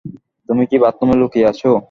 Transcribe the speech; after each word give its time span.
তুমি 0.49 0.63
কি 0.69 0.77
বাথরুমে 0.83 1.15
লুকিয়ে 1.21 1.49
আছো? 1.51 1.71